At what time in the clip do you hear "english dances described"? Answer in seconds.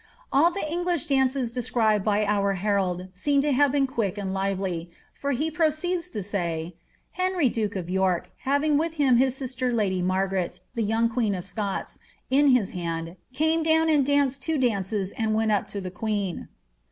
0.67-2.03